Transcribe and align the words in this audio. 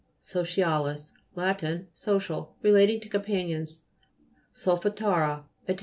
SOCIA'LIS 0.19 1.13
Lat. 1.35 1.63
Social; 1.93 2.55
relating 2.63 2.99
to 3.01 3.07
companions. 3.07 3.83
SOLFATA'RA 4.51 5.43
It. 5.67 5.79